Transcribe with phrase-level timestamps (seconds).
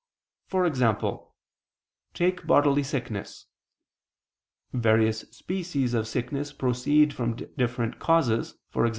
[0.47, 1.35] For example,
[2.15, 3.45] take bodily sickness:
[4.73, 8.89] various species of sickness proceed from different causes, e.g.